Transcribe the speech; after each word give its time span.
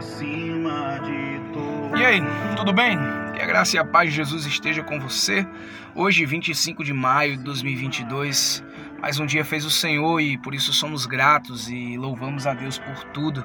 acima 0.00 0.98
de 1.04 1.52
tudo. 1.52 1.98
E 1.98 2.04
aí, 2.04 2.22
tudo 2.56 2.72
bem? 2.72 2.98
Que 3.34 3.42
a 3.42 3.46
graça 3.46 3.76
e 3.76 3.78
a 3.78 3.84
paz 3.84 4.08
de 4.08 4.16
Jesus 4.16 4.46
esteja 4.46 4.82
com 4.82 4.98
você. 4.98 5.46
Hoje, 5.94 6.24
25 6.24 6.82
de 6.82 6.94
maio 6.94 7.36
de 7.36 7.44
2022, 7.44 8.64
mais 8.98 9.20
um 9.20 9.26
dia 9.26 9.44
fez 9.44 9.62
o 9.66 9.70
Senhor 9.70 10.18
e 10.18 10.38
por 10.38 10.54
isso 10.54 10.72
somos 10.72 11.04
gratos 11.04 11.68
e 11.68 11.98
louvamos 11.98 12.46
a 12.46 12.54
Deus 12.54 12.78
por 12.78 13.04
tudo. 13.12 13.44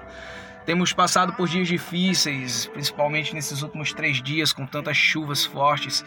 Temos 0.66 0.92
passado 0.92 1.34
por 1.34 1.48
dias 1.48 1.68
difíceis, 1.68 2.66
principalmente 2.66 3.36
nesses 3.36 3.62
últimos 3.62 3.94
três 3.94 4.20
dias, 4.20 4.52
com 4.52 4.66
tantas 4.66 4.98
chuvas 4.98 5.46
fortes. 5.46 6.04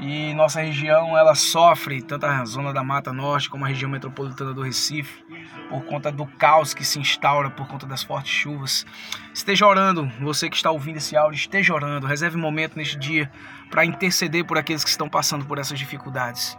E 0.00 0.32
nossa 0.32 0.62
região 0.62 1.18
ela 1.18 1.34
sofre, 1.34 2.00
tanto 2.00 2.24
a 2.24 2.42
zona 2.46 2.72
da 2.72 2.82
Mata 2.82 3.12
Norte 3.12 3.50
como 3.50 3.66
a 3.66 3.68
região 3.68 3.90
metropolitana 3.90 4.54
do 4.54 4.62
Recife, 4.62 5.22
por 5.68 5.84
conta 5.84 6.10
do 6.10 6.24
caos 6.24 6.72
que 6.72 6.86
se 6.86 6.98
instaura 6.98 7.50
por 7.50 7.66
conta 7.66 7.84
das 7.84 8.02
fortes 8.02 8.32
chuvas. 8.32 8.86
Esteja 9.34 9.66
orando, 9.66 10.10
você 10.20 10.48
que 10.48 10.56
está 10.56 10.70
ouvindo 10.70 10.96
esse 10.96 11.14
áudio, 11.14 11.36
esteja 11.36 11.74
orando. 11.74 12.06
Reserve 12.06 12.38
um 12.38 12.40
momento 12.40 12.76
neste 12.76 12.96
dia 12.96 13.30
para 13.70 13.84
interceder 13.84 14.42
por 14.46 14.56
aqueles 14.56 14.84
que 14.84 14.90
estão 14.90 15.08
passando 15.08 15.44
por 15.44 15.58
essas 15.58 15.78
dificuldades. 15.78 16.56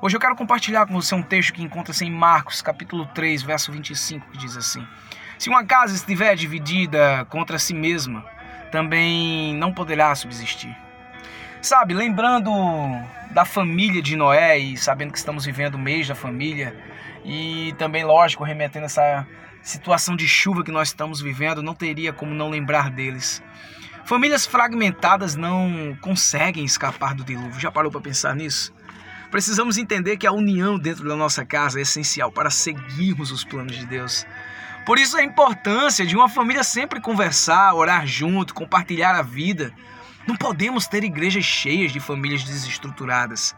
Hoje 0.00 0.16
eu 0.16 0.20
quero 0.20 0.36
compartilhar 0.36 0.86
com 0.86 0.94
você 0.94 1.14
um 1.14 1.22
texto 1.22 1.52
que 1.52 1.62
encontra-se 1.62 2.06
em 2.06 2.10
Marcos, 2.10 2.62
capítulo 2.62 3.04
3, 3.14 3.42
verso 3.42 3.70
25, 3.70 4.30
que 4.30 4.38
diz 4.38 4.56
assim: 4.56 4.86
se 5.38 5.48
uma 5.48 5.64
casa 5.64 5.94
estiver 5.94 6.34
dividida 6.34 7.26
contra 7.28 7.58
si 7.58 7.74
mesma, 7.74 8.24
também 8.70 9.54
não 9.54 9.72
poderá 9.72 10.14
subsistir. 10.14 10.76
Sabe, 11.60 11.94
lembrando 11.94 12.50
da 13.30 13.44
família 13.44 14.00
de 14.00 14.16
Noé 14.16 14.58
e 14.58 14.76
sabendo 14.76 15.12
que 15.12 15.18
estamos 15.18 15.44
vivendo 15.44 15.74
o 15.74 15.78
mês 15.78 16.08
da 16.08 16.14
família 16.14 16.76
e 17.24 17.74
também, 17.76 18.04
lógico, 18.04 18.44
remetendo 18.44 18.86
essa 18.86 19.26
situação 19.62 20.14
de 20.14 20.28
chuva 20.28 20.62
que 20.62 20.70
nós 20.70 20.88
estamos 20.88 21.20
vivendo, 21.20 21.62
não 21.62 21.74
teria 21.74 22.12
como 22.12 22.32
não 22.32 22.48
lembrar 22.48 22.88
deles. 22.90 23.42
Famílias 24.04 24.46
fragmentadas 24.46 25.34
não 25.34 25.96
conseguem 26.00 26.64
escapar 26.64 27.14
do 27.14 27.24
dilúvio. 27.24 27.58
Já 27.58 27.72
parou 27.72 27.90
para 27.90 28.00
pensar 28.00 28.36
nisso? 28.36 28.72
Precisamos 29.32 29.76
entender 29.76 30.16
que 30.16 30.26
a 30.26 30.32
união 30.32 30.78
dentro 30.78 31.08
da 31.08 31.16
nossa 31.16 31.44
casa 31.44 31.80
é 31.80 31.82
essencial 31.82 32.30
para 32.30 32.48
seguirmos 32.48 33.32
os 33.32 33.44
planos 33.44 33.76
de 33.76 33.84
Deus. 33.84 34.24
Por 34.86 35.00
isso 35.00 35.16
a 35.16 35.24
importância 35.24 36.06
de 36.06 36.14
uma 36.14 36.28
família 36.28 36.62
sempre 36.62 37.00
conversar, 37.00 37.74
orar 37.74 38.06
junto, 38.06 38.54
compartilhar 38.54 39.16
a 39.16 39.22
vida. 39.22 39.74
Não 40.28 40.36
podemos 40.36 40.86
ter 40.86 41.02
igrejas 41.02 41.44
cheias 41.44 41.90
de 41.90 41.98
famílias 41.98 42.44
desestruturadas. 42.44 43.52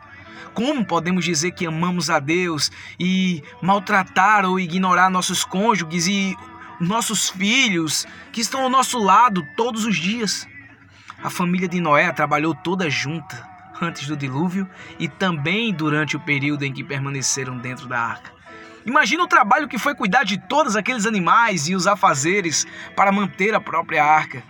Como 0.55 0.87
podemos 0.87 1.27
dizer 1.27 1.51
que 1.51 1.67
amamos 1.67 2.09
a 2.09 2.19
Deus 2.19 2.71
e 2.99 3.43
maltratar 3.61 4.47
ou 4.47 4.59
ignorar 4.59 5.11
nossos 5.11 5.45
cônjuges 5.45 6.07
e 6.07 6.35
nossos 6.81 7.29
filhos 7.29 8.07
que 8.33 8.41
estão 8.41 8.63
ao 8.63 8.71
nosso 8.71 8.99
lado 8.99 9.47
todos 9.55 9.85
os 9.85 9.99
dias? 9.99 10.49
A 11.23 11.29
família 11.29 11.69
de 11.69 11.79
Noé 11.79 12.11
trabalhou 12.11 12.55
toda 12.55 12.89
junta 12.89 13.47
antes 13.83 14.09
do 14.09 14.17
dilúvio 14.17 14.67
e 14.99 15.09
também 15.09 15.75
durante 15.75 16.17
o 16.17 16.21
período 16.21 16.65
em 16.65 16.73
que 16.73 16.83
permaneceram 16.83 17.59
dentro 17.59 17.87
da 17.87 18.01
arca. 18.01 18.38
Imagina 18.87 19.23
o 19.23 19.29
trabalho 19.29 19.69
que 19.69 19.79
foi 19.79 19.95
cuidar 19.95 20.25
de 20.25 20.39
todos 20.39 20.77
aqueles 20.77 21.07
animais 21.07 21.69
e 21.69 21.75
os 21.75 21.87
afazeres 21.87 22.67
para 22.97 23.13
manter 23.13 23.55
a 23.55 23.61
própria 23.61 24.05
arca. 24.05 24.43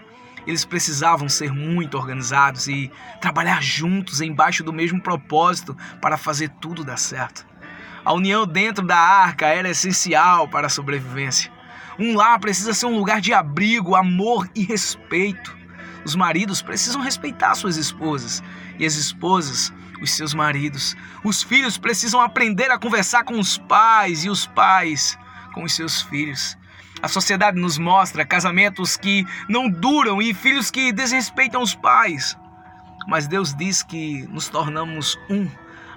Eles 0.47 0.65
precisavam 0.65 1.29
ser 1.29 1.53
muito 1.53 1.99
organizados 1.99 2.69
e 2.69 2.91
trabalhar 3.21 3.63
juntos 3.63 4.21
embaixo 4.21 4.65
do 4.65 4.73
mesmo 4.73 5.01
propósito 5.01 5.77
para 6.01 6.17
fazer 6.17 6.49
tudo 6.61 6.85
dar 6.85 6.97
certo. 6.97 7.47
A 8.05 8.15
união 8.15 8.47
dentro 8.47 8.87
da 8.87 8.97
arca 8.97 9.47
era 9.47 9.69
essencial 9.69 10.49
para 10.49 10.69
a 10.69 10.71
sobrevivência. 10.71 11.53
Um 11.99 12.17
lar 12.17 12.39
precisa 12.39 12.73
ser 12.73 12.87
um 12.87 12.97
lugar 12.97 13.21
de 13.21 13.35
abrigo, 13.35 13.95
amor 13.95 14.49
e 14.55 14.65
respeito. 14.65 15.55
Os 16.05 16.15
maridos 16.15 16.63
precisam 16.63 17.01
respeitar 17.01 17.55
suas 17.55 17.77
esposas 17.77 18.43
e 18.79 18.87
as 18.87 18.95
esposas 18.95 19.73
os 20.01 20.13
seus 20.13 20.35
maridos. 20.35 20.97
Os 21.25 21.43
filhos 21.43 21.77
precisam 21.77 22.21
aprender 22.21 22.71
a 22.71 22.79
conversar 22.79 23.25
com 23.25 23.39
os 23.39 23.59
pais 23.59 24.25
e 24.25 24.31
os 24.31 24.47
pais 24.47 25.19
com 25.53 25.65
os 25.65 25.75
seus 25.75 26.03
filhos. 26.03 26.57
A 27.03 27.09
sociedade 27.09 27.61
nos 27.61 27.79
mostra 27.79 28.25
casamentos 28.25 28.97
que 28.97 29.25
não 29.49 29.69
duram 29.69 30.21
e 30.21 30.35
filhos 30.35 30.71
que 30.71 30.93
desrespeitam 30.93 31.63
os 31.63 31.75
pais. 31.75 32.37
Mas 33.07 33.27
Deus 33.27 33.55
diz 33.55 33.83
que 33.83 34.27
nos 34.29 34.49
tornamos 34.49 35.19
um 35.31 35.49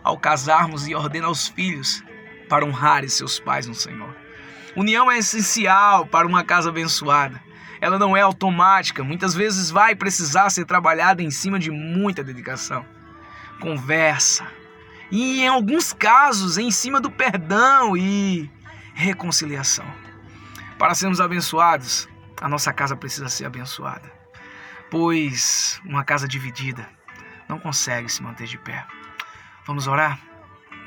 ao 0.04 0.18
casarmos 0.18 0.88
e 0.88 0.96
ordena 0.96 1.28
aos 1.28 1.48
filhos 1.48 2.04
para 2.48 2.66
honrar 2.66 3.08
seus 3.10 3.40
pais 3.40 3.68
no 3.68 3.74
Senhor. 3.74 4.16
União 4.76 5.12
é 5.12 5.18
essencial 5.18 6.06
para 6.06 6.28
uma 6.28 6.44
casa 6.44 6.70
abençoada. 6.70 7.42
Ela 7.80 7.98
não 7.98 8.16
é 8.16 8.22
automática, 8.22 9.04
muitas 9.04 9.34
vezes 9.34 9.72
vai 9.72 9.96
precisar 9.96 10.50
ser 10.50 10.66
trabalhada 10.66 11.24
em 11.24 11.32
cima 11.32 11.58
de 11.58 11.72
muita 11.72 12.24
dedicação 12.24 12.86
conversa. 13.62 14.46
E 15.12 15.42
em 15.42 15.48
alguns 15.48 15.94
casos, 15.94 16.58
em 16.58 16.72
cima 16.72 17.00
do 17.00 17.12
perdão 17.12 17.96
e 17.96 18.50
reconciliação. 18.94 19.86
Para 20.78 20.96
sermos 20.96 21.22
abençoados, 21.22 22.10
a 22.42 22.50
nossa 22.50 22.74
casa 22.74 22.98
precisa 22.98 23.30
ser 23.30 23.46
abençoada. 23.46 24.12
Pois 24.90 25.80
uma 25.86 26.04
casa 26.04 26.28
dividida 26.28 26.90
não 27.48 27.60
consegue 27.60 28.10
se 28.10 28.24
manter 28.24 28.48
de 28.48 28.58
pé. 28.58 28.86
Vamos 29.66 29.88
orar? 29.88 30.20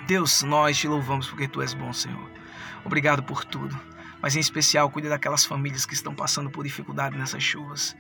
Deus, 0.07 0.43
nós 0.43 0.77
te 0.77 0.87
louvamos 0.87 1.29
porque 1.29 1.49
tu 1.49 1.63
és 1.63 1.75
bom, 1.75 1.93
Senhor. 1.93 2.31
Obrigado 2.85 3.23
por 3.23 3.45
tudo. 3.45 3.79
Mas 4.21 4.37
em 4.37 4.41
especial, 4.41 4.91
cuida 4.91 5.09
daquelas 5.09 5.45
famílias 5.45 5.85
que 5.85 5.95
estão 5.95 6.15
passando 6.15 6.51
por 6.51 6.65
dificuldade 6.65 7.17
nessas 7.17 7.43
chuvas. 7.43 7.97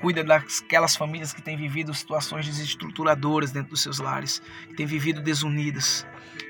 Cuida 0.00 0.22
daquelas 0.22 0.96
famílias 0.96 1.32
que 1.32 1.42
têm 1.42 1.56
vivido 1.56 1.92
situações 1.92 2.46
desestruturadoras 2.46 3.50
dentro 3.50 3.70
dos 3.70 3.82
seus 3.82 3.98
lares, 3.98 4.40
que 4.68 4.74
têm 4.74 4.86
vivido 4.86 5.20
desunidas. 5.20 6.06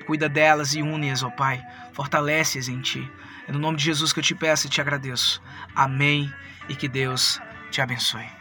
Cuida 0.06 0.28
delas 0.28 0.75
e 0.75 0.82
une-as, 0.82 1.22
ó 1.22 1.30
Pai. 1.30 1.62
Fortalece-as 1.92 2.69
em 2.69 2.80
Ti. 2.80 3.10
É 3.47 3.53
no 3.53 3.59
nome 3.59 3.78
de 3.78 3.84
Jesus 3.84 4.12
que 4.12 4.20
eu 4.20 4.25
te 4.25 4.34
peço 4.34 4.66
e 4.66 4.70
te 4.70 4.80
agradeço. 4.80 5.42
Amém 5.75 6.32
e 6.69 6.76
que 6.76 6.86
Deus 6.86 7.41
te 7.70 7.80
abençoe. 7.80 8.38